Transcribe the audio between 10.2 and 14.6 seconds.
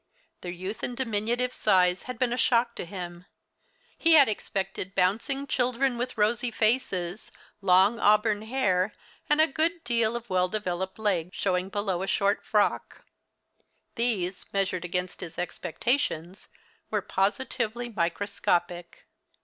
well developed leg showing beneath a short frock. These,